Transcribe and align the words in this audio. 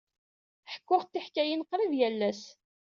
Ḥekkuɣ-d 0.73 1.09
tiḥkayin 1.11 1.65
qrib 1.69 1.91
yal 1.99 2.19
ass. 2.29 2.43